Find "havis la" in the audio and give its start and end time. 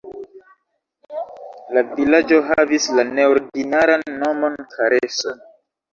2.49-3.07